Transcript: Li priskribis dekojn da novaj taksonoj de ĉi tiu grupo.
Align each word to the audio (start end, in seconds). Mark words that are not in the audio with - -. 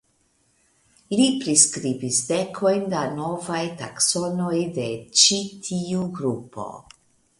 Li 1.17 1.25
priskribis 1.43 2.21
dekojn 2.31 2.87
da 2.95 3.03
novaj 3.19 3.61
taksonoj 3.83 4.57
de 4.79 4.89
ĉi 5.25 5.39
tiu 5.69 6.09
grupo. 6.21 6.67